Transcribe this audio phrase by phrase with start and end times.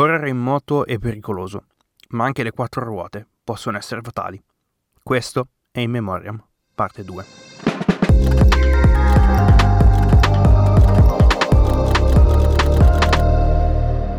[0.00, 1.64] Correre in moto è pericoloso,
[2.12, 4.42] ma anche le quattro ruote possono essere fatali.
[5.02, 6.42] Questo è In Memoriam,
[6.74, 7.24] parte 2.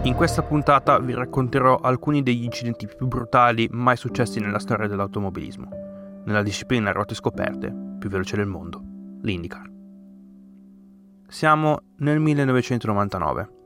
[0.03, 5.67] In questa puntata vi racconterò alcuni degli incidenti più brutali mai successi nella storia dell'automobilismo,
[6.25, 8.83] nella disciplina a ruote scoperte più veloce del mondo,
[9.23, 9.67] l'IndyCar.
[11.27, 13.60] Siamo nel 1999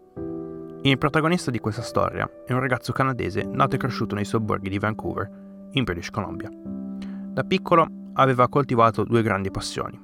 [0.92, 4.78] il protagonista di questa storia è un ragazzo canadese nato e cresciuto nei sobborghi di
[4.78, 5.30] Vancouver,
[5.72, 6.50] in British Columbia.
[6.52, 10.00] Da piccolo aveva coltivato due grandi passioni,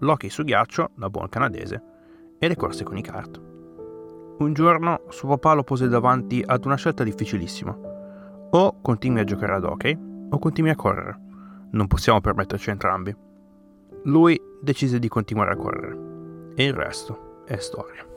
[0.00, 1.82] l'hockey su ghiaccio, da buon canadese,
[2.38, 3.40] e le corse con i kart.
[4.38, 7.76] Un giorno suo papà lo pose davanti ad una scelta difficilissima.
[8.50, 9.98] O continui a giocare ad hockey
[10.28, 11.18] o continui a correre.
[11.70, 13.16] Non possiamo permetterci entrambi.
[14.04, 16.52] Lui decise di continuare a correre.
[16.54, 18.07] E il resto è storia.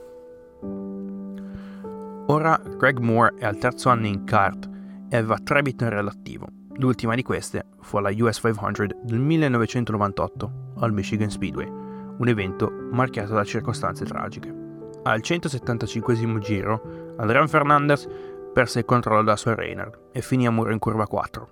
[2.26, 4.68] Ora Greg Moore è al terzo anno in kart
[5.08, 6.46] e aveva tre vittorie all'attivo.
[6.76, 13.34] L'ultima di queste fu alla US 500 del 1998 al Michigan Speedway, un evento marchiato
[13.34, 14.54] da circostanze tragiche.
[15.02, 18.08] Al 175 giro, Adrian Fernandez
[18.52, 21.48] perse il controllo della sua Reynard e finì a Moore in curva 4.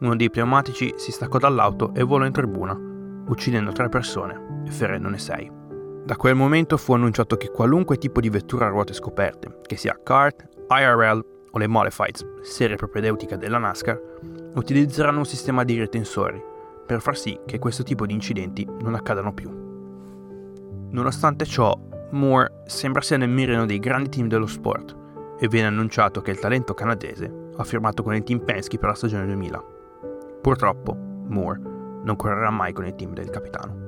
[0.00, 2.78] Uno dei pneumatici si staccò dall'auto e volò in tribuna,
[3.26, 5.62] uccidendo tre persone e ferendone sei.
[6.04, 9.98] Da quel momento fu annunciato che qualunque tipo di vettura a ruote scoperte, che sia
[10.02, 13.98] kart, IRL o le Modifieds, serie propedeutica della NASCAR,
[14.54, 16.42] utilizzeranno un sistema di retensori
[16.84, 19.50] per far sì che questo tipo di incidenti non accadano più.
[20.90, 21.74] Nonostante ciò,
[22.10, 24.94] Moore sembra sia nel mirino dei grandi team dello sport
[25.38, 28.94] e viene annunciato che il talento canadese ha firmato con il team Penske per la
[28.94, 29.64] stagione 2000.
[30.42, 31.60] Purtroppo, Moore
[32.02, 33.83] non correrà mai con il team del capitano.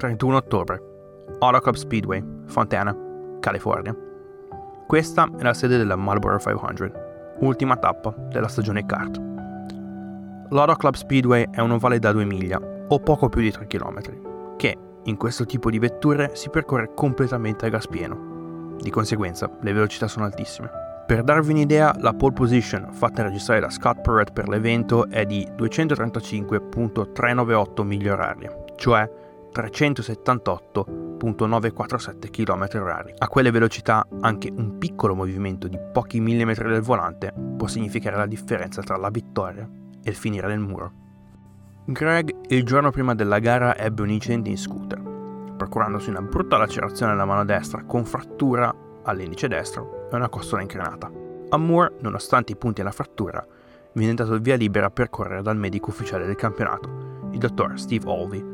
[0.00, 0.82] 31 ottobre,
[1.38, 2.96] Club Speedway, Fontana,
[3.38, 3.94] California.
[4.86, 9.20] Questa è la sede della Marlboro 500, ultima tappa della stagione kart.
[10.48, 14.56] L'Auto Club Speedway è un ovale da 2 miglia, o poco più di 3 km,
[14.56, 18.76] che in questo tipo di vetture si percorre completamente a gas pieno.
[18.80, 20.70] Di conseguenza, le velocità sono altissime.
[21.06, 25.46] Per darvi un'idea, la pole position fatta registrare da Scott Perrett per l'evento è di
[25.58, 29.18] 235.398 miglia orarie, cioè
[29.52, 33.14] 378.947 km/h.
[33.18, 38.26] A quelle velocità anche un piccolo movimento di pochi millimetri del volante può significare la
[38.26, 39.68] differenza tra la vittoria
[40.02, 40.92] e il finire del muro.
[41.84, 45.00] Greg il giorno prima della gara ebbe un incidente in scooter,
[45.56, 48.74] procurandosi una brutta lacerazione alla mano destra con frattura
[49.04, 51.10] all'indice destro e una costola increnata.
[51.48, 53.44] A Moore, nonostante i punti alla frattura,
[53.94, 58.08] viene dato il via libera per correre dal medico ufficiale del campionato, il dottor Steve
[58.08, 58.49] Olvey,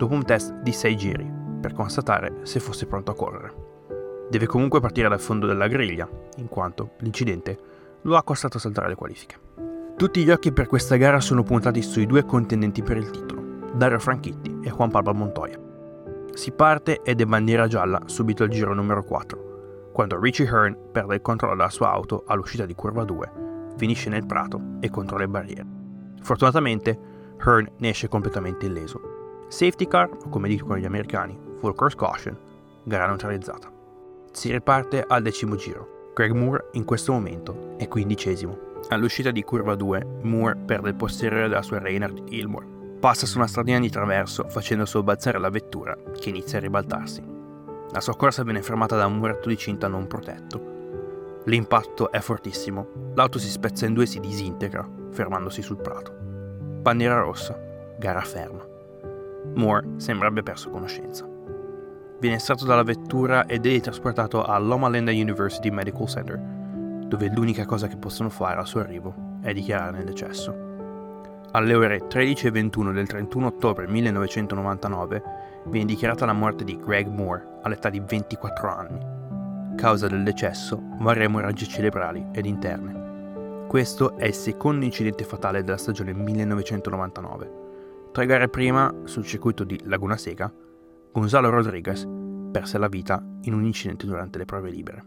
[0.00, 1.30] dopo un test di 6 giri,
[1.60, 3.52] per constatare se fosse pronto a correre.
[4.30, 7.58] Deve comunque partire dal fondo della griglia, in quanto l'incidente
[8.00, 9.38] lo ha costretto a saltare le qualifiche.
[9.98, 13.42] Tutti gli occhi per questa gara sono puntati sui due contendenti per il titolo,
[13.74, 15.60] Dario Franchitti e Juan Pablo Montoya.
[16.32, 21.16] Si parte ed è bandiera gialla subito al giro numero 4, quando Richie Hearn perde
[21.16, 23.32] il controllo della sua auto all'uscita di curva 2,
[23.76, 25.66] finisce nel prato e contro le barriere.
[26.22, 26.98] Fortunatamente
[27.44, 29.18] Hearn ne esce completamente illeso
[29.50, 32.38] Safety car, o come dicono gli americani, full course caution,
[32.84, 33.68] gara neutralizzata.
[34.30, 36.12] Si riparte al decimo giro.
[36.14, 38.56] Greg Moore in questo momento è quindicesimo.
[38.90, 42.64] All'uscita di curva 2, Moore perde il posteriore della sua Reynard Gilmore.
[43.00, 47.20] Passa su una stradina di traverso facendo sobbalzare la vettura, che inizia a ribaltarsi.
[47.90, 51.42] La sua corsa viene fermata da un muretto di cinta non protetto.
[51.46, 56.16] L'impatto è fortissimo, l'auto si spezza in due e si disintegra, fermandosi sul prato.
[56.20, 57.58] Bandiera rossa,
[57.98, 58.69] gara ferma.
[59.54, 61.28] Moore sembra abbia perso conoscenza.
[62.18, 66.38] Viene estratto dalla vettura ed è trasportato all'Omalenda University Medical Center,
[67.06, 70.68] dove l'unica cosa che possono fare al suo arrivo è dichiarare il decesso.
[71.52, 75.22] Alle ore 13.21 del 31 ottobre 1999
[75.64, 79.74] viene dichiarata la morte di Greg Moore all'età di 24 anni.
[79.76, 83.66] Causa del decesso, varie emorragie cerebrali ed interne.
[83.66, 87.68] Questo è il secondo incidente fatale della stagione 1999
[88.12, 90.52] Tre gare prima, sul circuito di Laguna Seca,
[91.12, 92.04] Gonzalo Rodriguez
[92.50, 95.04] perse la vita in un incidente durante le prove libere.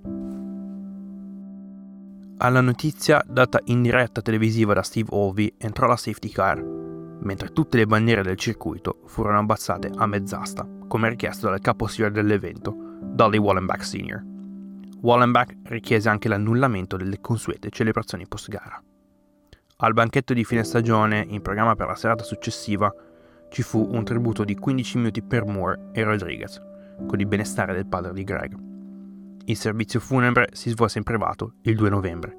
[2.37, 7.75] Alla notizia data in diretta televisiva da Steve Olvey entrò la safety car, mentre tutte
[7.75, 13.83] le bandiere del circuito furono abbassate a mezz'asta, come richiesto dal caposilver dell'evento, Dolly Wallenbach
[13.83, 14.23] Sr.
[15.01, 18.81] Wallenbach richiese anche l'annullamento delle consuete celebrazioni post-gara.
[19.83, 22.89] Al banchetto di fine stagione, in programma per la serata successiva,
[23.49, 26.61] ci fu un tributo di 15 minuti per Moore e Rodriguez,
[27.05, 28.57] con il benestare del padre di Greg.
[29.43, 32.37] Il servizio funebre si svolse in privato il 2 novembre.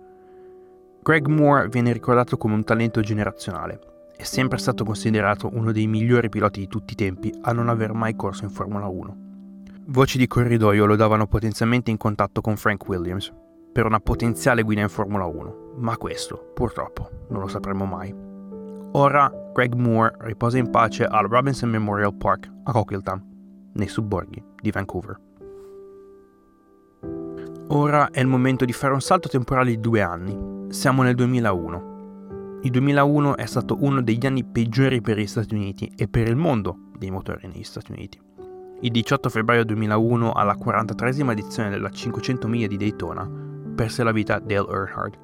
[1.02, 3.79] Greg Moore viene ricordato come un talento generazionale.
[4.17, 7.93] È sempre stato considerato uno dei migliori piloti di tutti i tempi a non aver
[7.93, 9.17] mai corso in Formula 1.
[9.88, 13.31] Voci di corridoio lo davano potenzialmente in contatto con Frank Williams
[13.70, 18.15] per una potenziale guida in Formula 1, ma questo, purtroppo, non lo sapremo mai.
[18.93, 24.71] Ora Greg Moore riposa in pace al Robinson Memorial Park a Coquilton, nei sobborghi di
[24.71, 25.21] Vancouver.
[27.69, 30.69] Ora è il momento di fare un salto temporale di due anni.
[30.69, 31.93] Siamo nel 2001.
[32.62, 36.37] Il 2001 è stato uno degli anni peggiori per gli Stati Uniti e per il
[36.37, 38.21] mondo dei motori negli Stati Uniti.
[38.81, 43.29] Il 18 febbraio 2001, alla 43esima edizione della 500 miglia di Daytona,
[43.75, 45.19] perse la vita Dale Earnhardt,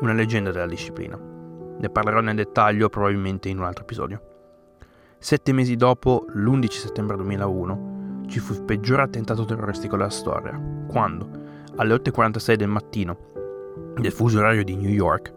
[0.00, 1.16] una leggenda della disciplina.
[1.16, 4.20] Ne parlerò nel dettaglio probabilmente in un altro episodio.
[5.18, 11.28] Sette mesi dopo, l'11 settembre 2001, ci fu il peggior attentato terroristico della storia, quando,
[11.76, 13.32] alle 8.46 del mattino
[13.94, 15.32] del fuso orario di New York,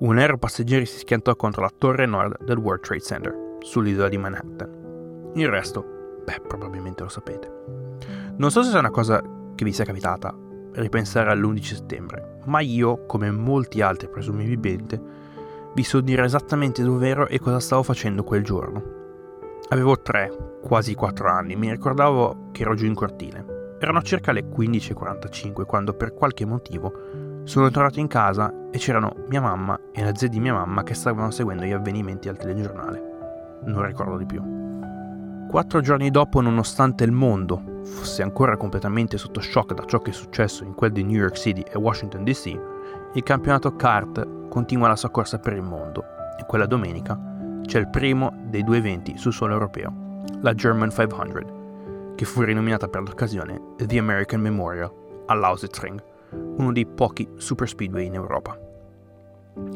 [0.00, 4.18] un aereo passeggeri si schiantò contro la torre nord del World Trade Center, sull'isola di
[4.18, 5.30] Manhattan.
[5.34, 7.50] Il resto Beh, probabilmente lo sapete.
[8.36, 9.20] Non so se sia una cosa
[9.54, 10.34] che vi sia capitata
[10.74, 15.00] ripensare all'11 settembre, ma io, come molti altri presumibilmente,
[15.74, 19.00] vi so dire esattamente dove ero e cosa stavo facendo quel giorno.
[19.68, 23.76] Avevo tre, quasi quattro anni, mi ricordavo che ero giù in cortile.
[23.78, 29.40] Erano circa le 15.45 quando per qualche motivo sono tornato in casa e c'erano mia
[29.40, 33.60] mamma e la zia di mia mamma che stavano seguendo gli avvenimenti al telegiornale.
[33.64, 34.61] Non ricordo di più.
[35.52, 40.14] Quattro giorni dopo, nonostante il mondo fosse ancora completamente sotto shock da ciò che è
[40.14, 42.58] successo in quel di New York City e Washington DC,
[43.12, 46.04] il campionato kart continua la sua corsa per il mondo
[46.40, 47.20] e quella domenica
[47.66, 52.88] c'è il primo dei due eventi sul suolo europeo, la German 500, che fu rinominata
[52.88, 54.90] per l'occasione The American Memorial
[55.26, 58.58] all'Ausitzring, uno dei pochi super speedway in Europa.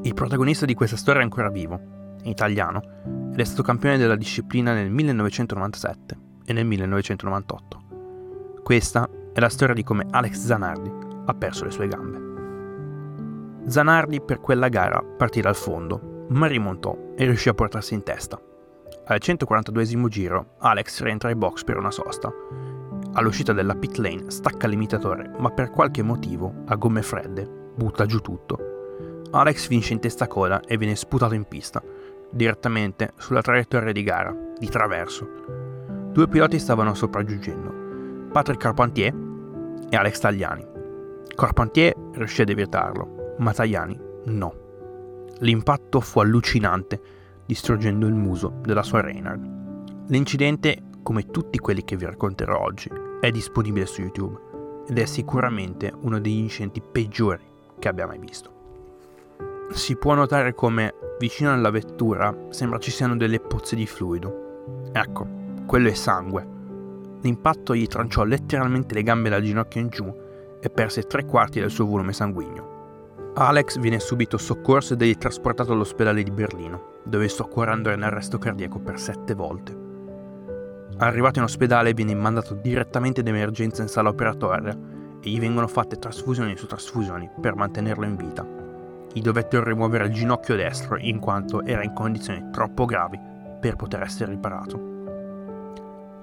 [0.05, 1.96] Il protagonista di questa storia è ancora vivo,
[2.29, 2.81] italiano,
[3.33, 7.83] ed è stato campione della disciplina nel 1997 e nel 1998.
[8.63, 10.91] Questa è la storia di come Alex Zanardi
[11.27, 13.69] ha perso le sue gambe.
[13.69, 18.41] Zanardi per quella gara partì dal fondo, ma rimontò e riuscì a portarsi in testa.
[19.07, 22.33] Al 142 giro Alex rientra ai box per una sosta.
[23.13, 28.21] All'uscita della pit lane stacca l'imitatore, ma per qualche motivo, a gomme fredde, butta giù
[28.21, 29.23] tutto.
[29.31, 31.83] Alex finisce in testa coda e viene sputato in pista,
[32.31, 35.29] direttamente sulla traiettoria di gara, di traverso.
[36.13, 39.15] Due piloti stavano sopraggiungendo, Patrick Carpentier
[39.91, 40.67] e Alex Tagliani.
[41.35, 44.55] Carpentier riuscì ad evitarlo, ma Tagliani no.
[45.41, 47.01] L'impatto fu allucinante,
[47.45, 50.05] distruggendo il muso della sua Reynard.
[50.09, 52.91] L'incidente, come tutti quelli che vi racconterò oggi,
[53.21, 57.45] è disponibile su YouTube ed è sicuramente uno degli incidenti peggiori
[57.79, 58.56] che abbia mai visto.
[59.71, 64.91] Si può notare come vicino alla vettura sembra ci siano delle pozze di fluido.
[64.93, 65.27] Ecco,
[65.67, 66.55] quello è sangue.
[67.21, 70.15] L'impatto gli tranciò letteralmente le gambe dal ginocchio in giù
[70.61, 72.75] e perse tre quarti del suo volume sanguigno.
[73.35, 78.39] Alex viene subito soccorso ed è trasportato all'ospedale di Berlino, dove sto curando in arresto
[78.39, 79.85] cardiaco per sette volte.
[80.99, 84.79] Arrivato in ospedale viene mandato direttamente d'emergenza in sala operatoria
[85.21, 88.65] e gli vengono fatte trasfusioni su trasfusioni per mantenerlo in vita
[89.17, 93.19] gli dovettero rimuovere il ginocchio destro in quanto era in condizioni troppo gravi
[93.59, 94.95] per poter essere riparato.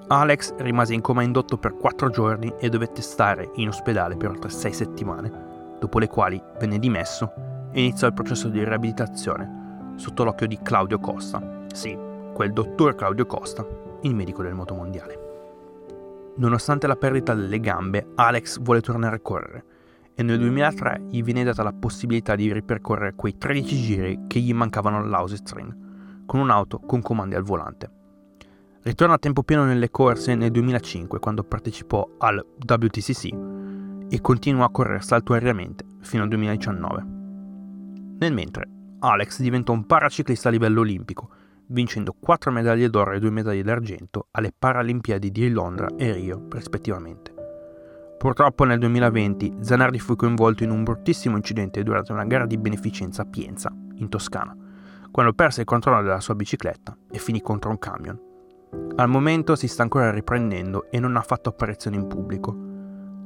[0.06, 4.48] Alex rimase in coma indotto per 4 giorni e dovette stare in ospedale per oltre
[4.48, 7.32] 6 settimane, dopo le quali venne dimesso
[7.72, 11.64] e iniziò il processo di riabilitazione sotto l'occhio di Claudio Costa.
[11.72, 11.98] Sì,
[12.32, 13.66] quel dottor Claudio Costa,
[14.02, 15.18] il medico del motomondiale.
[16.36, 19.64] Nonostante la perdita delle gambe, Alex vuole tornare a correre
[20.14, 24.54] e nel 2003 gli viene data la possibilità di ripercorrere quei 13 giri che gli
[24.54, 27.90] mancavano all'Ausitzring, con un'auto con comandi al volante.
[28.82, 33.28] Ritorna a tempo pieno nelle corse nel 2005 quando partecipò al WTCC
[34.08, 37.06] e continua a correre saltuariamente fino al 2019.
[38.18, 38.68] Nel mentre,
[39.00, 41.30] Alex diventò un paraciclista a livello olimpico,
[41.66, 47.33] vincendo 4 medaglie d'oro e 2 medaglie d'argento alle Paralimpiadi di Londra e Rio rispettivamente.
[48.24, 53.20] Purtroppo nel 2020 Zanardi fu coinvolto in un bruttissimo incidente durante una gara di beneficenza
[53.20, 54.56] a Pienza, in Toscana,
[55.10, 58.18] quando perse il controllo della sua bicicletta e finì contro un camion.
[58.96, 62.56] Al momento si sta ancora riprendendo e non ha fatto apparizioni in pubblico.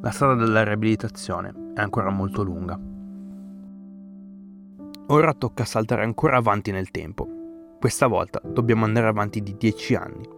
[0.01, 2.77] La strada della riabilitazione è ancora molto lunga.
[5.07, 7.77] Ora tocca saltare ancora avanti nel tempo.
[7.79, 10.29] Questa volta dobbiamo andare avanti di 10 anni.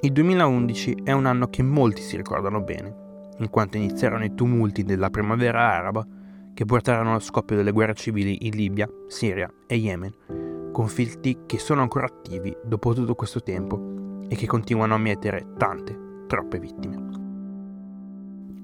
[0.00, 3.04] Il 2011 è un anno che molti si ricordano bene
[3.38, 6.06] in quanto iniziarono i tumulti della primavera araba
[6.54, 11.82] che portarono allo scoppio delle guerre civili in Libia, Siria e Yemen, conflitti che sono
[11.82, 17.04] ancora attivi dopo tutto questo tempo e che continuano a mietere tante, troppe vittime.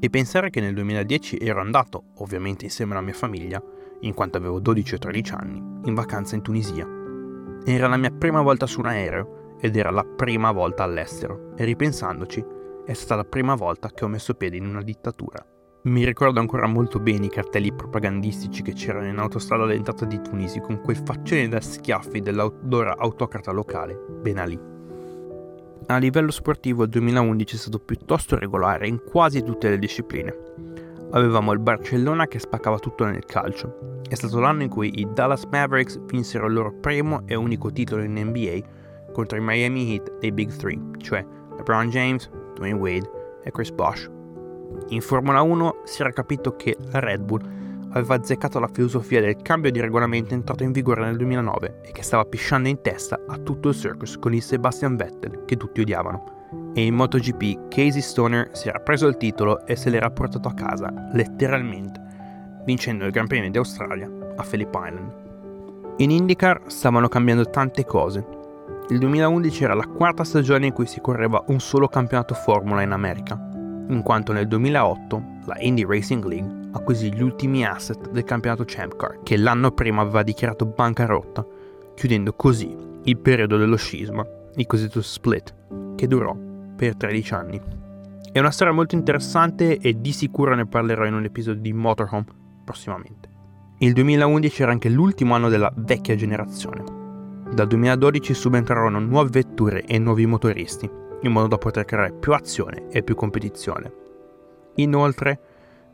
[0.01, 3.63] E pensare che nel 2010 ero andato, ovviamente insieme alla mia famiglia,
[4.01, 6.89] in quanto avevo 12 o 13 anni, in vacanza in Tunisia.
[7.65, 11.65] Era la mia prima volta su un aereo ed era la prima volta all'estero e
[11.65, 12.45] ripensandoci
[12.85, 15.45] è stata la prima volta che ho messo piede in una dittatura.
[15.85, 20.61] Mi ricordo ancora molto bene i cartelli propagandistici che c'erano in autostrada all'entrata di Tunisi
[20.61, 24.59] con quei faccioni da schiaffi dell'allora autocrata locale, Ben Ali.
[25.87, 30.35] A livello sportivo il 2011 è stato piuttosto regolare in quasi tutte le discipline.
[31.11, 34.01] Avevamo il Barcellona che spaccava tutto nel calcio.
[34.09, 38.03] È stato l'anno in cui i Dallas Mavericks vinsero il loro primo e unico titolo
[38.03, 43.11] in NBA contro i Miami Heat dei Big Three, cioè LeBron James, Dwayne Wade
[43.43, 44.11] e Chris Bosh.
[44.89, 49.37] In Formula 1 si era capito che la Red Bull aveva azzeccato la filosofia del
[49.43, 53.37] cambio di regolamento entrato in vigore nel 2009 e che stava pisciando in testa a
[53.39, 56.41] tutto il circus con il Sebastian Vettel che tutti odiavano.
[56.75, 60.55] E in MotoGP Casey Stoner si era preso il titolo e se l'era portato a
[60.55, 62.01] casa, letteralmente,
[62.65, 65.15] vincendo il Gran Premio d'Australia a Phillip Island.
[65.99, 68.41] In IndyCar stavano cambiando tante cose
[68.93, 72.91] il 2011 era la quarta stagione in cui si correva un solo campionato Formula in
[72.91, 73.41] America,
[73.89, 78.97] in quanto nel 2008 la Indy Racing League acquisì gli ultimi asset del campionato Champ
[78.97, 81.43] Car, che l'anno prima aveva dichiarato bancarotta,
[81.95, 85.55] chiudendo così il periodo dello scisma, il cosiddetto split,
[85.97, 86.37] che durò
[86.77, 87.61] per 13 anni.
[88.31, 92.27] È una storia molto interessante e di sicuro ne parlerò in un episodio di Motorhome
[92.63, 93.31] prossimamente.
[93.79, 97.01] Il 2011 era anche l'ultimo anno della vecchia generazione,
[97.53, 100.91] dal 2012 subentrarono nuove vetture e nuovi motoristi,
[101.21, 103.93] in modo da poter creare più azione e più competizione.
[104.77, 105.41] Inoltre,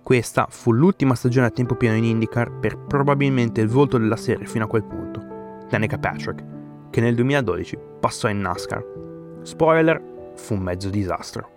[0.05, 4.47] questa fu l'ultima stagione a tempo pieno in IndyCar per probabilmente il volto della serie
[4.47, 6.45] fino a quel punto, Danica Patrick,
[6.91, 8.85] che nel 2012 passò in NASCAR.
[9.43, 11.57] Spoiler, fu un mezzo disastro.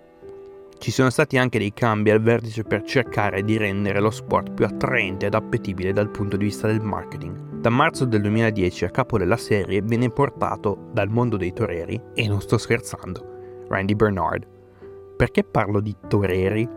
[0.80, 4.66] Ci sono stati anche dei cambi al vertice per cercare di rendere lo sport più
[4.66, 9.20] attraente ed appetibile dal punto di vista del marketing da marzo del 2010 a capo
[9.20, 14.48] della serie viene portato dal mondo dei toreri, e non sto scherzando, Randy Bernard.
[15.16, 16.68] Perché parlo di toreri?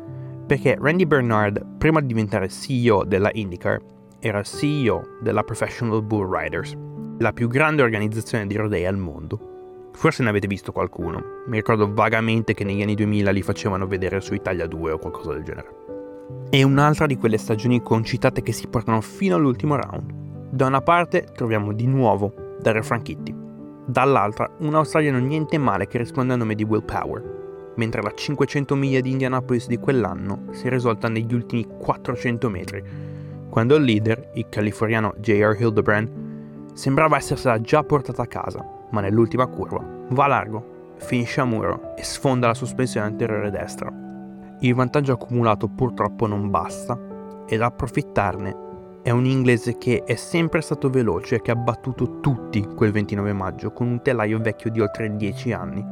[0.46, 3.80] Perché Randy Bernard, prima di diventare CEO della IndyCar,
[4.18, 6.76] era CEO della Professional Bull Riders,
[7.16, 9.88] la più grande organizzazione di rodei al mondo.
[9.94, 14.20] Forse ne avete visto qualcuno, mi ricordo vagamente che negli anni 2000 li facevano vedere
[14.20, 15.68] su Italia 2 o qualcosa del genere.
[16.50, 20.23] È un'altra di quelle stagioni concitate che si portano fino all'ultimo round
[20.54, 23.34] da una parte troviamo di nuovo Dario Franchitti,
[23.86, 28.76] dall'altra un australiano niente male che risponde al nome di Will Power, mentre la 500
[28.76, 32.84] miglia di Indianapolis di quell'anno si risolta negli ultimi 400 metri,
[33.50, 35.56] quando il leader, il californiano J.R.
[35.58, 41.96] Hildebrand, sembrava essersela già portata a casa, ma nell'ultima curva va largo, finisce a muro
[41.96, 43.92] e sfonda la sospensione anteriore destra.
[44.60, 46.96] Il vantaggio accumulato purtroppo non basta
[47.44, 48.63] ed approfittarne
[49.04, 53.34] è un inglese che è sempre stato veloce e che ha battuto tutti quel 29
[53.34, 55.84] maggio con un telaio vecchio di oltre 10 anni.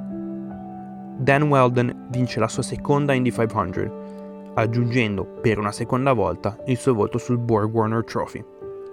[1.18, 6.94] Dan Weldon vince la sua seconda Indy 500, aggiungendo per una seconda volta il suo
[6.94, 8.42] voto sul Borg Warner Trophy,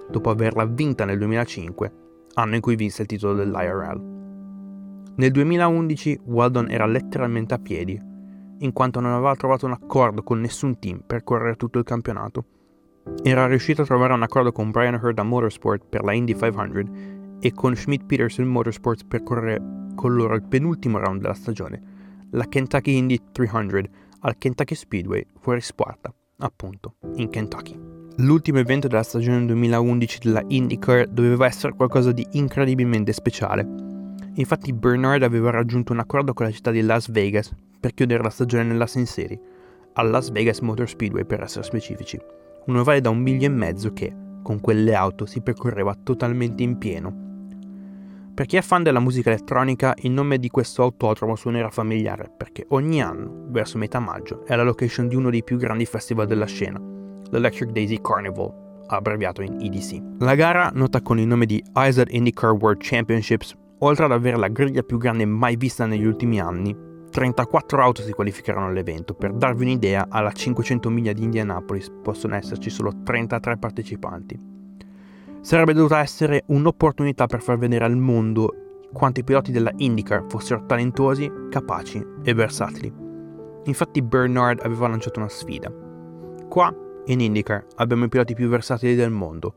[0.10, 1.94] dopo averla vinta nel 2005,
[2.34, 4.02] anno in cui vinse il titolo dell'IRL.
[5.16, 7.98] Nel 2011 Weldon era letteralmente a piedi,
[8.58, 12.44] in quanto non aveva trovato un accordo con nessun team per correre tutto il campionato
[13.24, 17.38] era riuscito a trovare un accordo con Brian Hurd a Motorsport per la Indy 500
[17.42, 19.62] e con Schmidt Peterson Motorsports per correre
[19.96, 21.82] con loro il penultimo round della stagione,
[22.32, 23.90] la Kentucky Indy 300
[24.22, 27.78] al Kentucky Speedway fuori Sparta, appunto, in Kentucky.
[28.18, 33.68] L'ultimo evento della stagione 2011 della IndyCar doveva essere qualcosa di incredibilmente speciale.
[34.36, 38.30] Infatti Bernard aveva raggiunto un accordo con la città di Las Vegas per chiudere la
[38.30, 39.40] stagione nella Sin City,
[39.94, 42.20] al Las Vegas Motor Speedway per essere specifici
[42.70, 46.78] un ovale da un miglio e mezzo che, con quelle auto, si percorreva totalmente in
[46.78, 47.28] pieno.
[48.34, 52.66] Per chi è fan della musica elettronica, il nome di questo autodromo suonerà familiare perché
[52.70, 56.46] ogni anno, verso metà maggio, è la location di uno dei più grandi festival della
[56.46, 56.80] scena,
[57.32, 58.54] l'Electric Daisy Carnival,
[58.88, 60.02] abbreviato in EDC.
[60.20, 64.48] La gara, nota con il nome di IZAD IndyCar World Championships, oltre ad avere la
[64.48, 66.74] griglia più grande mai vista negli ultimi anni,
[67.10, 69.14] 34 auto si qualificheranno all'evento.
[69.14, 74.40] Per darvi un'idea, alla 500 miglia di Indianapolis possono esserci solo 33 partecipanti.
[75.42, 78.54] Sarebbe dovuta essere un'opportunità per far vedere al mondo
[78.92, 82.92] quanto i piloti della IndyCar fossero talentuosi, capaci e versatili.
[83.66, 85.72] Infatti Bernard aveva lanciato una sfida.
[86.48, 86.74] Qua,
[87.06, 89.54] in IndyCar, abbiamo i piloti più versatili del mondo.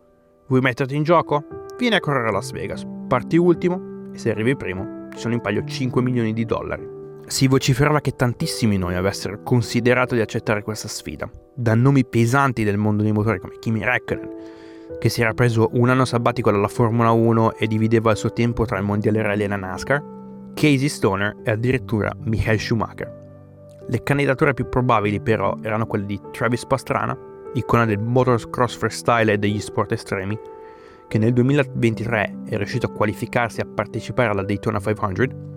[0.48, 1.44] Vuoi metterti in gioco?
[1.78, 2.86] Vieni a correre a Las Vegas.
[3.08, 6.91] Parti ultimo e se arrivi primo ci sono in palio 5 milioni di dollari.
[7.32, 12.76] Si vociferava che tantissimi noi avessero considerato di accettare questa sfida, da nomi pesanti del
[12.76, 14.28] mondo dei motori come Kimi Räikkönen,
[14.98, 18.66] che si era preso un anno sabbatico dalla Formula 1 e divideva il suo tempo
[18.66, 20.04] tra il mondiale rally e la NASCAR,
[20.52, 23.80] Casey Stoner e addirittura Michael Schumacher.
[23.88, 27.16] Le candidature più probabili però erano quelle di Travis Pastrana,
[27.54, 30.38] icona del motocross freestyle e degli sport estremi,
[31.08, 35.51] che nel 2023 è riuscito a qualificarsi a partecipare alla Daytona 500,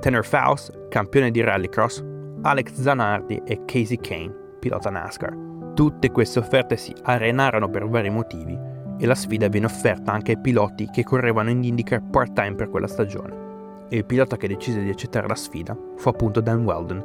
[0.00, 2.04] Tanner Faust, campione di rallycross,
[2.42, 5.36] Alex Zanardi e Casey Kane, pilota NASCAR.
[5.74, 8.58] Tutte queste offerte si arenarono per vari motivi
[8.96, 12.86] e la sfida viene offerta anche ai piloti che correvano in IndyCar part-time per quella
[12.86, 13.46] stagione.
[13.88, 17.04] E il pilota che decise di accettare la sfida fu appunto Dan Weldon,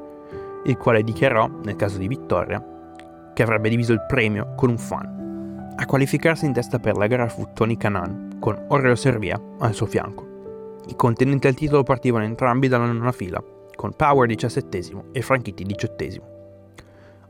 [0.66, 2.64] il quale dichiarò, nel caso di vittoria,
[3.34, 5.74] che avrebbe diviso il premio con un fan.
[5.76, 9.88] A qualificarsi in testa per la gara fu Tony Canan, con Oreo Servia al suo
[9.88, 10.33] fianco.
[10.88, 13.44] I contenenti al titolo partivano entrambi dalla nona fila,
[13.76, 16.32] con Power 17 e Franchitti 18.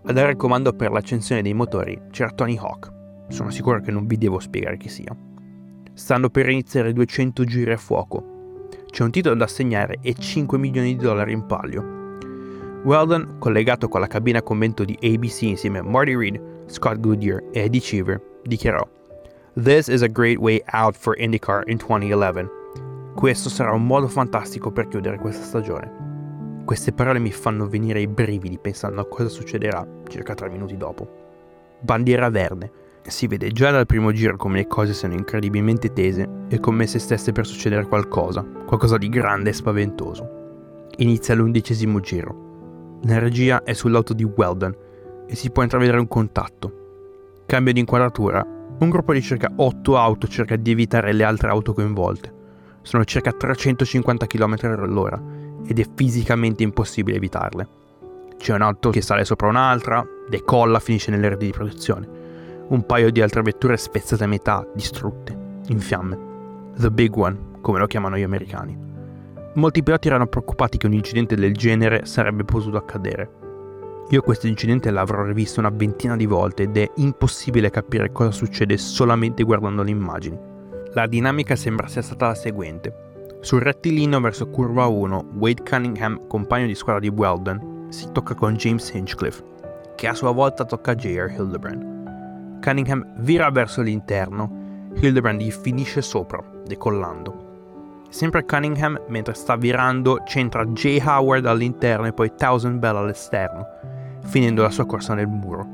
[0.05, 2.91] A dare il comando per l'accensione dei motori c'era Tony Hawk,
[3.29, 5.15] sono sicuro che non vi devo spiegare chi sia.
[5.93, 8.67] Stanno per iniziare 200 giri a fuoco.
[8.89, 12.01] C'è un titolo da assegnare e 5 milioni di dollari in palio.
[12.83, 17.61] Weldon, collegato con la cabina convento di ABC insieme a Marty Reed, Scott Goodyear e
[17.61, 18.85] Eddie Cheever, dichiarò
[19.55, 22.62] This is a great way out for IndyCar in 2011.
[23.15, 26.61] Questo sarà un modo fantastico per chiudere questa stagione.
[26.65, 31.07] Queste parole mi fanno venire i brividi pensando a cosa succederà circa tre minuti dopo.
[31.79, 32.71] Bandiera verde.
[33.03, 36.99] Si vede già dal primo giro come le cose siano incredibilmente tese e come se
[36.99, 40.87] stesse per succedere qualcosa, qualcosa di grande e spaventoso.
[40.97, 42.99] Inizia l'undicesimo giro.
[43.03, 44.75] La regia è sull'auto di Weldon
[45.27, 47.41] e si può intravedere un contatto.
[47.45, 48.45] Cambio di inquadratura.
[48.79, 52.41] Un gruppo di circa 8 auto cerca di evitare le altre auto coinvolte.
[52.83, 55.19] Sono circa 350 km all'ora
[55.65, 57.67] ed è fisicamente impossibile evitarle.
[58.37, 62.21] C'è un'auto che sale sopra un'altra, decolla, finisce nelle reti di protezione.
[62.67, 66.17] Un paio di altre vetture spezzate a metà, distrutte, in fiamme.
[66.75, 68.77] The Big One, come lo chiamano gli americani.
[69.55, 73.41] Molti piloti erano preoccupati che un incidente del genere sarebbe potuto accadere.
[74.09, 78.77] Io questo incidente l'avrò rivisto una ventina di volte ed è impossibile capire cosa succede
[78.77, 80.51] solamente guardando le immagini.
[80.95, 82.93] La dinamica sembra sia stata la seguente.
[83.39, 88.53] Sul rettilineo verso curva 1, Wade Cunningham, compagno di squadra di Weldon, si tocca con
[88.53, 89.43] James Hinchcliffe,
[89.95, 91.31] che a sua volta tocca J.R.
[91.31, 92.59] Hildebrand.
[92.61, 98.05] Cunningham vira verso l'interno, Hildebrand gli finisce sopra, decollando.
[98.09, 103.65] Sempre Cunningham, mentre sta virando, centra Jay Howard all'interno e poi Thousand Bell all'esterno,
[104.25, 105.67] finendo la sua corsa nel muro.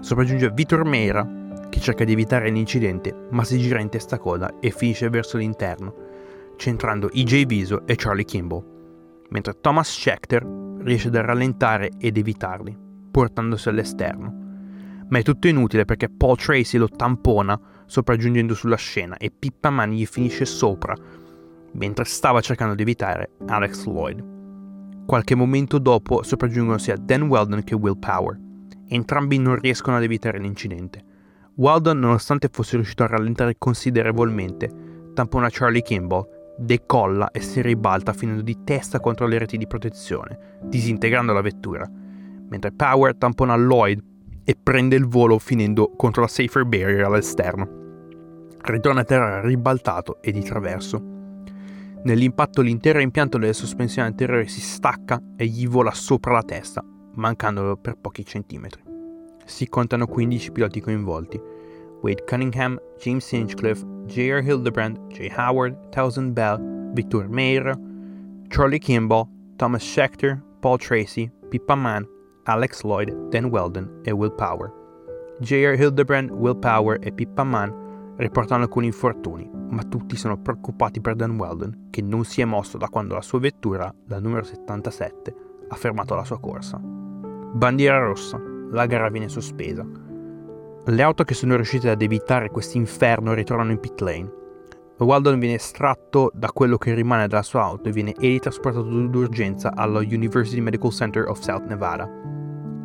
[0.00, 1.28] Sopraggiunge Vitor Meira,
[1.68, 5.94] che cerca di evitare l'incidente, ma si gira in testa coda e finisce verso l'interno,
[6.56, 8.64] centrando EJ Viso e Charlie Kimball,
[9.30, 10.46] mentre Thomas Schechter
[10.78, 12.76] riesce a rallentare ed evitarli,
[13.10, 14.44] portandosi all'esterno.
[15.08, 19.90] Ma è tutto inutile perché Paul Tracy lo tampona sopraggiungendo sulla scena e Pippa Man
[19.90, 20.94] gli finisce sopra,
[21.72, 24.34] mentre stava cercando di evitare Alex Lloyd.
[25.06, 28.36] Qualche momento dopo sopraggiungono sia Dan Weldon che Will Power.
[28.88, 31.04] Entrambi non riescono ad evitare l'incidente.
[31.56, 38.42] Weldon, nonostante fosse riuscito a rallentare considerevolmente, tampona Charlie Kimball, decolla e si ribalta finendo
[38.42, 41.90] di testa contro le reti di protezione, disintegrando la vettura,
[42.48, 44.02] mentre Power tampona Lloyd
[44.44, 47.84] e prende il volo finendo contro la safer barrier all'esterno.
[48.60, 51.02] Ritorna a terra ribaltato e di traverso.
[52.02, 57.76] Nell'impatto l'intero impianto delle sospensioni anteriori si stacca e gli vola sopra la testa, mancandolo
[57.76, 58.85] per pochi centimetri.
[59.46, 61.40] Si contano 15 piloti coinvolti.
[62.02, 64.42] Wade Cunningham, James Hinchcliffe, J.R.
[64.42, 65.28] Hildebrand, J.
[65.30, 66.58] Howard, Townsend Bell,
[66.92, 67.74] Victor Meyer,
[68.48, 72.04] Charlie Kimball, Thomas Schechter, Paul Tracy, Pippa Mann,
[72.44, 74.72] Alex Lloyd, Dan Weldon e Will Power.
[75.40, 75.74] J.R.
[75.74, 77.70] Hildebrand, Will Power e Pippa Mann
[78.16, 82.78] riportano alcuni infortuni, ma tutti sono preoccupati per Dan Weldon, che non si è mosso
[82.78, 85.34] da quando la sua vettura, la numero 77,
[85.68, 86.80] ha fermato la sua corsa.
[86.80, 89.86] Bandiera rossa, la gara viene sospesa.
[90.84, 94.32] Le auto che sono riuscite ad evitare questo inferno ritornano in pit lane.
[94.98, 99.98] Weldon viene estratto da quello che rimane della sua auto e viene elitrasportato d'urgenza allo
[99.98, 102.08] University Medical Center of South Nevada.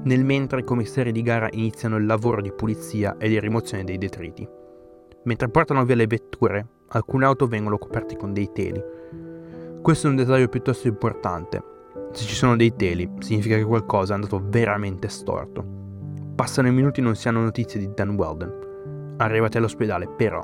[0.04, 3.98] Nel mentre i commissari di gara iniziano il lavoro di pulizia e di rimozione dei
[3.98, 4.48] detriti.
[5.24, 8.84] Mentre portano via le vetture, alcune auto vengono coperte con dei teli.
[9.82, 11.71] Questo è un dettaglio piuttosto importante.
[12.14, 15.64] Se ci sono dei teli, significa che qualcosa è andato veramente storto.
[16.36, 19.16] Passano i minuti e non si hanno notizie di Dan Weldon.
[19.18, 20.42] Arrivati all'ospedale, però,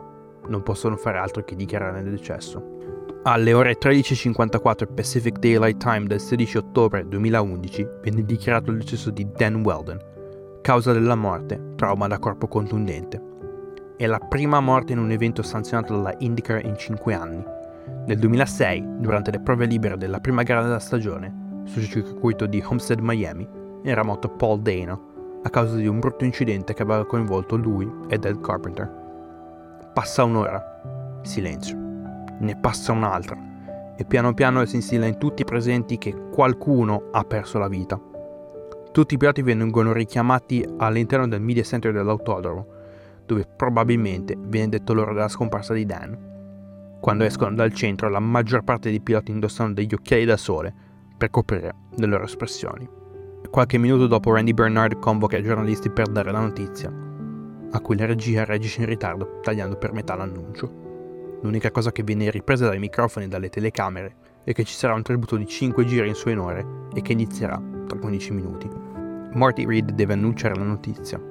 [0.48, 2.76] non possono fare altro che dichiarare il decesso.
[3.24, 9.28] Alle ore 13.54 Pacific Daylight Time del 16 ottobre 2011 viene dichiarato il decesso di
[9.36, 10.00] Dan Weldon.
[10.62, 13.22] Causa della morte, trauma da corpo contundente.
[13.98, 17.44] È la prima morte in un evento sanzionato dalla IndyCar in 5 anni.
[18.06, 23.00] Nel 2006, durante le prove libere della prima gara della stagione, sul circuito di Homestead
[23.00, 23.48] Miami,
[23.84, 28.18] era morto Paul Dano a causa di un brutto incidente che aveva coinvolto lui e
[28.18, 29.92] Dale Carpenter.
[29.94, 31.22] Passa un'ora.
[31.22, 31.78] Silenzio
[32.40, 33.36] ne passa un'altra
[33.96, 38.00] e piano piano si instilla in tutti i presenti che qualcuno ha perso la vita.
[38.92, 42.66] Tutti i piloti vengono richiamati all'interno del media center dell'autodromo,
[43.26, 46.18] dove probabilmente viene detto loro della scomparsa di Dan.
[47.00, 50.86] Quando escono dal centro, la maggior parte dei piloti indossano degli occhiali da sole
[51.18, 52.88] per coprire le loro espressioni.
[53.50, 56.94] Qualche minuto dopo Randy Bernard convoca i giornalisti per dare la notizia,
[57.72, 61.40] a cui la regia reagisce in ritardo, tagliando per metà l'annuncio.
[61.42, 65.04] L'unica cosa che viene ripresa dai microfoni e dalle telecamere è che ci sarà un
[65.04, 68.70] tributo di 5 giri in suo onore e che inizierà tra 15 minuti.
[69.34, 71.22] Marty Reed deve annunciare la notizia.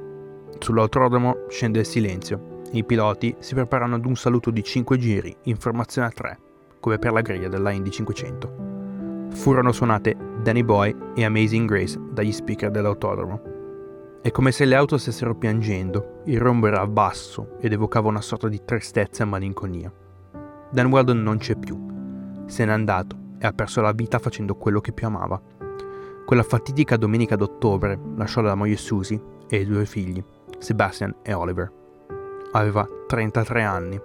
[0.59, 5.57] Sull'autodromo scende il silenzio i piloti si preparano ad un saluto di 5 giri in
[5.57, 6.39] formazione a 3,
[6.81, 8.76] come per la griglia della Indy 500.
[9.37, 13.41] Furono suonate Danny Boy e Amazing Grace dagli speaker dell'autodromo.
[14.21, 18.49] È come se le auto stessero piangendo, il rombo era basso ed evocava una sorta
[18.49, 19.93] di tristezza e malinconia.
[20.71, 21.79] Dan Weldon non c'è più,
[22.47, 25.41] se n'è andato e ha perso la vita facendo quello che più amava.
[26.25, 30.25] Quella fatidica domenica d'ottobre lasciò la moglie Susie e i due figli,
[30.59, 31.71] Sebastian e Oliver.
[32.53, 34.01] Aveva 33 anni.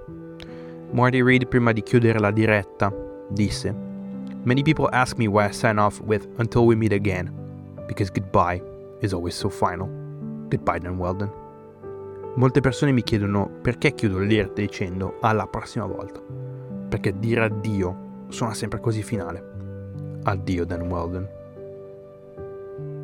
[0.91, 2.94] Marty Reed, prima di chiudere la diretta,
[3.28, 3.89] disse:
[4.44, 7.30] Many people ask me why I sign off with Until we meet again,
[7.88, 8.60] because goodbye
[9.02, 9.88] is always so final.
[10.50, 11.32] Goodbye Dan Weldon.
[12.38, 16.20] Molte persone mi chiedono perché chiudo l'IRT dicendo alla prossima volta.
[16.90, 19.44] Perché dire addio suona sempre così finale.
[20.24, 21.30] Addio Dan Weldon.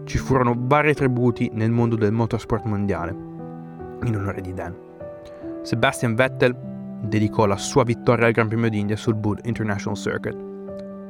[0.06, 4.76] Ci furono vari tributi nel mondo del motorsport mondiale in onore di Dan.
[5.62, 6.56] Sebastian Vettel
[7.02, 10.56] dedicò la sua vittoria al Gran Premio d'India sul Bud International Circuit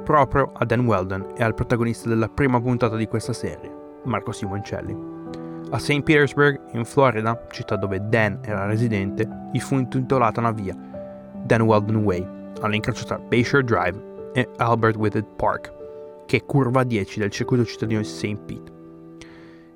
[0.08, 4.96] proprio a Dan Weldon e al protagonista della prima puntata di questa serie, Marco Simoncelli.
[5.72, 6.02] A St.
[6.02, 10.74] Petersburg, in Florida, città dove Dan era residente, gli fu intitolata una via,
[11.44, 12.26] Dan Weldon Way,
[12.62, 15.74] all'incrocio tra Bayshore Drive e Albert Whitted Park,
[16.26, 18.38] che è curva 10 del circuito cittadino di St.
[18.46, 18.72] Pete.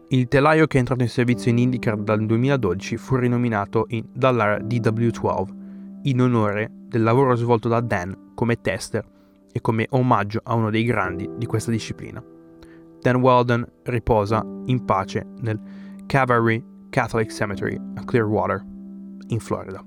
[0.07, 4.65] Il telaio che è entrato in servizio in IndyCar dal 2012 fu rinominato in, dall'area
[4.65, 5.47] DW12
[6.03, 9.10] in onore del lavoro svolto da Dan come tester
[9.51, 12.23] e come omaggio a uno dei grandi di questa disciplina.
[13.01, 15.59] Dan Weldon riposa in pace nel
[16.05, 18.63] Cavalry Catholic Cemetery a Clearwater,
[19.27, 19.83] in Florida.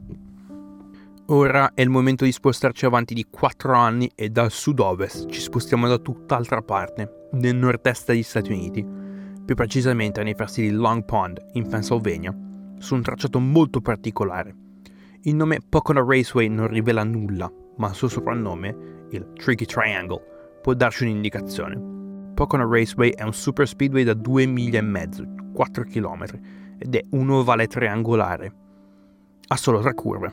[1.28, 5.88] Ora è il momento di spostarci avanti di 4 anni e dal sud-ovest ci spostiamo
[5.88, 8.86] da tutt'altra parte, nel nord-est degli Stati Uniti,
[9.44, 12.36] più precisamente nei pressi di Long Pond, in Pennsylvania,
[12.78, 14.54] su un tracciato molto particolare.
[15.22, 20.22] Il nome Pocono Raceway non rivela nulla, ma il suo soprannome, il Tricky Triangle,
[20.62, 22.32] può darci un'indicazione.
[22.34, 26.24] Pocono Raceway è un super speedway da 2 miglia e mezzo, 4 km
[26.78, 28.52] ed è un ovale triangolare.
[29.46, 30.32] Ha solo tre curve.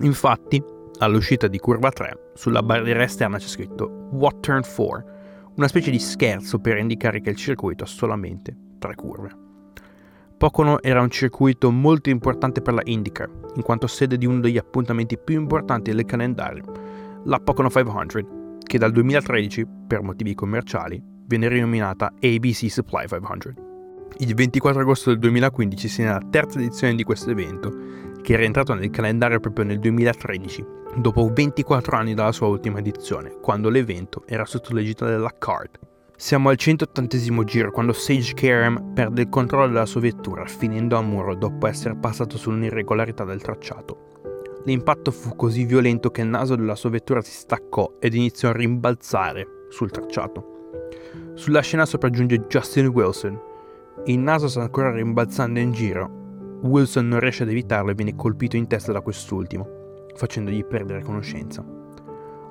[0.00, 0.62] Infatti,
[0.98, 5.18] all'uscita di curva 3, sulla barriera esterna c'è scritto What Turn 4,
[5.56, 9.48] una specie di scherzo per indicare che il circuito ha solamente tre curve.
[10.38, 14.56] Pocono era un circuito molto importante per la IndyCar, in quanto sede di uno degli
[14.56, 16.64] appuntamenti più importanti del calendario,
[17.24, 23.68] la Pocono 500, che dal 2013, per motivi commerciali, viene rinominata ABC Supply 500.
[24.18, 27.72] Il 24 agosto del 2015 si è nella terza edizione di questo evento,
[28.22, 30.64] che era entrato nel calendario proprio nel 2013,
[30.96, 35.78] dopo 24 anni dalla sua ultima edizione, quando l'evento era sotto l'egida della CART.
[36.16, 41.02] Siamo al 180 giro quando Sage Karam perde il controllo della sua vettura, finendo a
[41.02, 44.09] muro dopo essere passato sull'irregolarità del tracciato.
[44.64, 48.52] L'impatto fu così violento che il naso della sua vettura si staccò ed iniziò a
[48.52, 50.58] rimbalzare sul tracciato.
[51.34, 53.40] Sulla scena sopraggiunge Justin Wilson.
[54.04, 56.58] Il naso sta ancora rimbalzando in giro.
[56.62, 59.66] Wilson non riesce ad evitarlo e viene colpito in testa da quest'ultimo,
[60.14, 61.64] facendogli perdere conoscenza.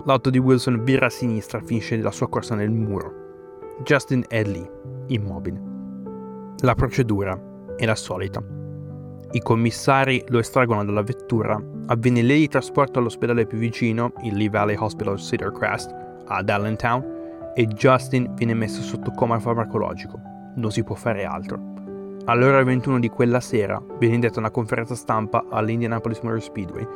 [0.06, 3.14] L'auto di Wilson vira a sinistra e finisce la sua corsa nel muro.
[3.84, 4.68] Justin è lì,
[5.08, 5.62] immobile.
[6.62, 7.40] La procedura
[7.76, 8.59] è la solita.
[9.32, 14.76] I commissari lo estraggono dalla vettura, avviene lei trasporto all'ospedale più vicino, il Lee Valley
[14.76, 15.94] Hospital Cedar Crest,
[16.26, 20.20] ad Allentown, e Justin viene messo sotto coma farmacologico.
[20.56, 21.62] Non si può fare altro.
[22.26, 26.88] All'ora 21 di quella sera viene indetta una conferenza stampa all'Indianapolis Motor Speedway,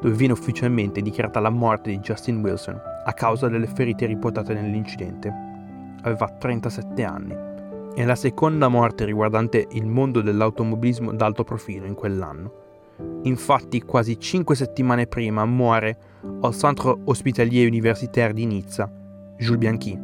[0.00, 5.30] dove viene ufficialmente dichiarata la morte di Justin Wilson a causa delle ferite riportate nell'incidente.
[6.02, 7.45] Aveva 37 anni.
[7.96, 12.52] È la seconda morte riguardante il mondo dell'automobilismo d'alto profilo in quell'anno.
[13.22, 15.98] Infatti, quasi 5 settimane prima muore
[16.42, 18.92] al Centre Hospitalier Universitaire di Nizza,
[19.38, 19.98] Jules Bianchi,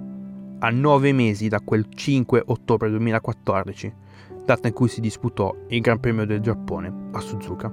[0.61, 3.95] a 9 mesi da quel 5 ottobre 2014,
[4.43, 7.71] data in cui si disputò il Gran Premio del Giappone a Suzuka.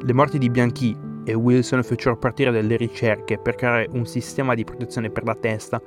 [0.00, 4.64] Le morti di Bianchi e Wilson fecero partire delle ricerche per creare un sistema di
[4.64, 5.80] protezione per la testa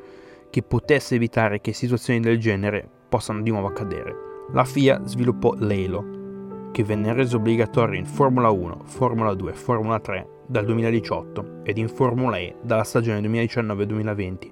[0.49, 4.15] che potesse evitare che situazioni del genere possano di nuovo accadere.
[4.54, 10.00] La FIA sviluppò l'ELO, che venne reso obbligatorio in Formula 1, Formula 2 e Formula
[10.00, 14.52] 3 dal 2018 ed in Formula E dalla stagione 2019-2020,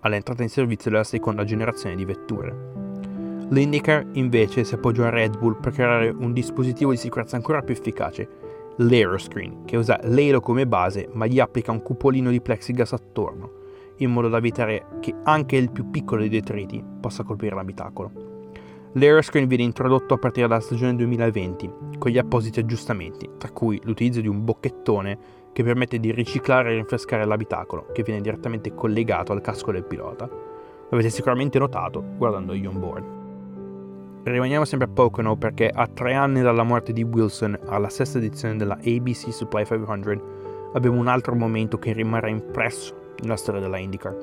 [0.00, 3.48] all'entrata in servizio della seconda generazione di vetture.
[3.50, 7.74] L'IndyCar invece si appoggiò a Red Bull per creare un dispositivo di sicurezza ancora più
[7.74, 8.28] efficace,
[8.76, 13.58] l'Aeroscreen, che usa l'elo come base ma gli applica un cupolino di plexiglass attorno,
[14.00, 18.28] in modo da evitare che anche il più piccolo dei detriti possa colpire l'abitacolo.
[18.94, 24.20] L'Aeroscreen viene introdotto a partire dalla stagione 2020, con gli appositi aggiustamenti, tra cui l'utilizzo
[24.20, 25.18] di un bocchettone
[25.52, 30.28] che permette di riciclare e rinfrescare l'abitacolo, che viene direttamente collegato al casco del pilota.
[30.90, 33.18] L'avete sicuramente notato guardando gli onboard.
[34.24, 38.56] Rimaniamo sempre a Pocono perché a tre anni dalla morte di Wilson alla sesta edizione
[38.56, 44.16] della ABC Supply 500 abbiamo un altro momento che rimarrà impresso nella storia della IndyCar,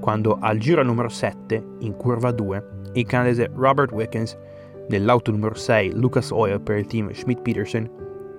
[0.00, 4.38] quando al giro numero 7, in curva 2, il canadese Robert Wickens,
[4.88, 7.90] nell'auto numero 6 Lucas Oil per il team Schmidt Peterson,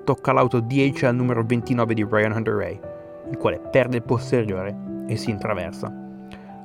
[0.05, 2.79] tocca l'auto DHL numero 29 di Ryan Hunter Ray,
[3.29, 4.73] il quale perde il posteriore
[5.07, 5.93] e si intraversa.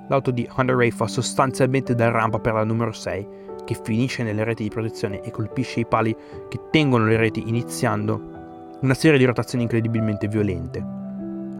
[0.08, 4.44] L'auto di Hunter Ray fa sostanzialmente da rampa per la numero 6, che finisce nelle
[4.44, 6.14] reti di protezione e colpisce i pali
[6.48, 11.01] che tengono le reti iniziando una serie di rotazioni incredibilmente violente.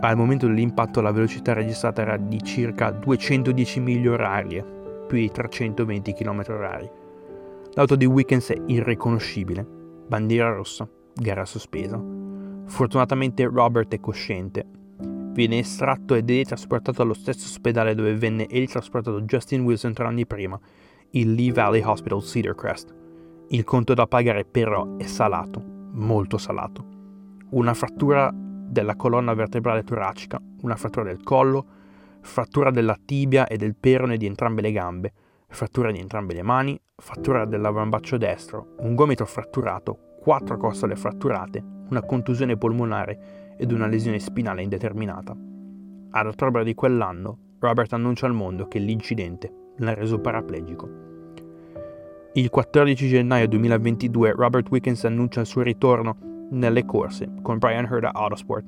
[0.04, 4.64] Al momento dell'impatto la velocità registrata era di circa 210 miglia orarie,
[5.06, 6.90] più di 320 km/h.
[7.74, 9.64] L'auto di Wickens è irriconoscibile.
[10.08, 12.02] Bandiera rossa, gara sospesa.
[12.66, 14.66] Fortunatamente Robert è cosciente.
[15.34, 20.26] Viene estratto ed è trasportato allo stesso ospedale dove venne trasportato Justin Wilson tre anni
[20.26, 20.58] prima,
[21.10, 22.92] il Lee Valley Hospital Cedar Crest.
[23.50, 25.62] Il conto da pagare però è salato,
[25.92, 26.84] molto salato.
[27.50, 28.34] Una frattura
[28.72, 31.66] della colonna vertebrale toracica, una frattura del collo,
[32.22, 35.12] frattura della tibia e del perone di entrambe le gambe,
[35.46, 42.00] frattura di entrambe le mani, frattura dell'avambaccio destro, un gomito fratturato, quattro costole fratturate, una
[42.02, 45.36] contusione polmonare ed una lesione spinale indeterminata.
[46.14, 50.88] Ad ottobre di quell'anno, Robert annuncia al mondo che l'incidente l'ha reso paraplegico.
[52.32, 58.12] Il 14 gennaio 2022 Robert Wickens annuncia il suo ritorno nelle corse con Brian Herda
[58.12, 58.64] Autosport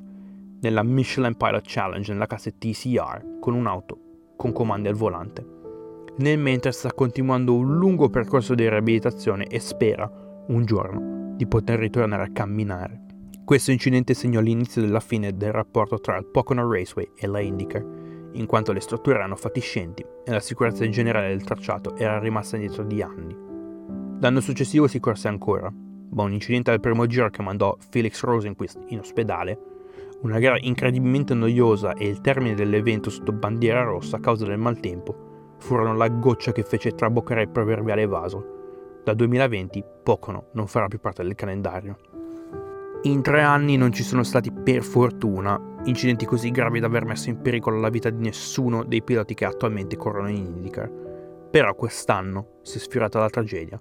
[0.61, 3.99] nella Michelin Pilot Challenge nella classe TCR con un'auto
[4.37, 5.47] con comandi al volante.
[6.17, 10.11] Nel mentre sta continuando un lungo percorso di riabilitazione e spera,
[10.49, 13.03] un giorno, di poter ritornare a camminare.
[13.45, 17.85] Questo incidente segnò l'inizio della fine del rapporto tra il Pocono Raceway e la IndyCar,
[18.33, 22.57] in quanto le strutture erano fatiscenti e la sicurezza in generale del tracciato era rimasta
[22.57, 23.37] indietro di anni.
[24.21, 25.73] L'anno successivo si corse ancora,
[26.15, 29.73] ma un incidente al primo giro che mandò Felix Rosenquist in ospedale
[30.25, 35.57] una gara incredibilmente noiosa e il termine dell'evento sotto bandiera rossa a causa del maltempo
[35.59, 39.01] furono la goccia che fece traboccare il proverbiale vaso.
[39.05, 41.99] Dal 2020 Pocono non farà più parte del calendario.
[43.03, 47.29] In tre anni non ci sono stati, per fortuna, incidenti così gravi da aver messo
[47.29, 50.91] in pericolo la vita di nessuno dei piloti che attualmente corrono in IndyCar.
[51.51, 53.79] Però quest'anno si è sfiorata la tragedia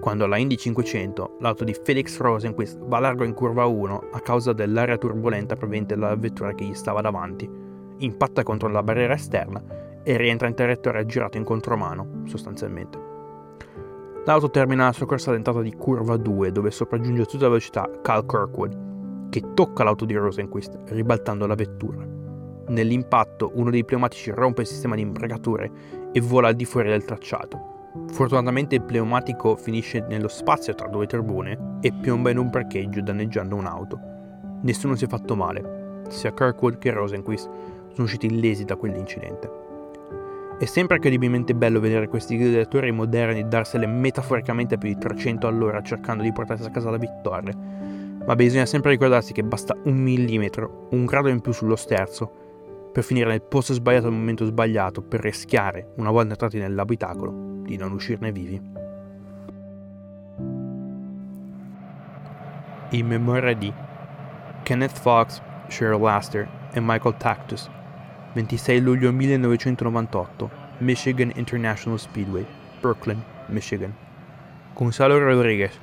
[0.00, 4.52] quando alla Indy 500 l'auto di Felix Rosenquist va largo in curva 1 a causa
[4.52, 7.48] dell'area turbolenta proveniente dalla vettura che gli stava davanti,
[7.98, 9.62] impatta contro la barriera esterna
[10.02, 13.10] e rientra in territorio girato in contromano, sostanzialmente.
[14.24, 18.24] L'auto termina la sua corsa all'entrata di curva 2 dove sopraggiunge a tutta velocità Cal
[18.24, 22.06] Kirkwood, che tocca l'auto di Rosenquist ribaltando la vettura.
[22.68, 25.70] Nell'impatto uno dei pneumatici rompe il sistema di imbricature
[26.12, 27.71] e vola al di fuori del tracciato,
[28.08, 33.54] Fortunatamente il pneumatico finisce nello spazio tra due turbine e piomba in un parcheggio danneggiando
[33.54, 34.00] un'auto.
[34.62, 37.50] Nessuno si è fatto male, sia Kirkwood che Rosenquist
[37.92, 39.60] sono usciti illesi da quell'incidente.
[40.58, 45.82] È sempre incredibilmente bello vedere questi gladiatori moderni darsele metaforicamente a più di 300 all'ora
[45.82, 47.52] cercando di portarsi a casa la vittoria,
[48.24, 52.41] ma bisogna sempre ricordarsi che basta un millimetro, un grado in più sullo sterzo,
[52.92, 57.76] per finire nel posto sbagliato al momento sbagliato per rischiare, una volta entrati nell'abitacolo, di
[57.76, 58.60] non uscirne vivi.
[62.90, 63.72] In memoria di
[64.62, 67.70] Kenneth Fox, Cheryl Laster e Michael Tactus,
[68.34, 72.46] 26 luglio 1998, Michigan International Speedway,
[72.80, 73.94] Brooklyn, Michigan.
[74.74, 75.78] Gonzalo Rodriguez,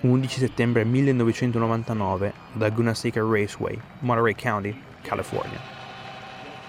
[0.00, 5.81] 11 settembre 1999, Laguna Seca Raceway, Monterey County, California.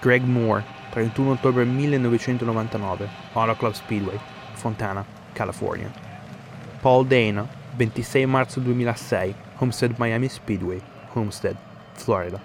[0.04, 0.62] Greg Moore,
[0.92, 4.20] 31 ottobre 1999, Auto Club Speedway,
[4.54, 5.02] Fontana,
[5.34, 5.90] California.
[6.82, 10.82] Paul Dana, 26 marzo 2006, Homestead Miami Speedway,
[11.14, 11.56] Homestead,
[11.94, 12.38] Florida.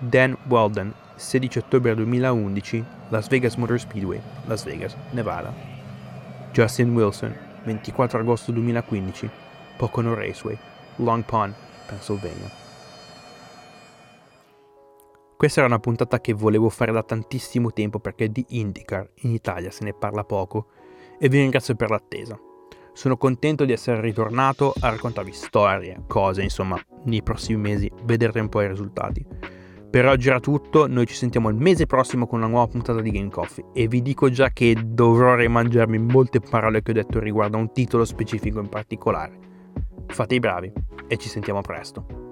[0.00, 5.52] Dan Weldon, 16 ottobre 2011, Las Vegas Motor Speedway, Las Vegas, Nevada.
[6.56, 7.34] Justin Wilson,
[7.66, 9.28] 24 agosto 2015,
[9.78, 10.58] Pocono Raceway,
[10.98, 11.54] Long Pond,
[11.86, 12.50] Pennsylvania.
[15.36, 19.70] Questa era una puntata che volevo fare da tantissimo tempo perché di IndyCar in Italia
[19.70, 20.68] se ne parla poco
[21.18, 22.40] e vi ringrazio per l'attesa.
[22.94, 28.48] Sono contento di essere ritornato a raccontarvi storie, cose, insomma, nei prossimi mesi vedrete un
[28.48, 29.26] po' i risultati.
[29.90, 33.10] Per oggi era tutto, noi ci sentiamo il mese prossimo con una nuova puntata di
[33.10, 37.58] Game Coffee e vi dico già che dovrò rimangiarmi molte parole che ho detto riguardo
[37.58, 39.38] a un titolo specifico in particolare.
[40.06, 40.72] Fate i bravi
[41.06, 42.25] e ci sentiamo presto.